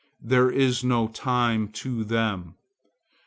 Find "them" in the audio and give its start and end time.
2.03-2.55